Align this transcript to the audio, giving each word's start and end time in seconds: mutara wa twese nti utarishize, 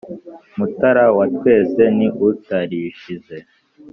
mutara 0.57 1.05
wa 1.17 1.25
twese 1.35 1.81
nti 1.95 2.07
utarishize, 2.29 3.35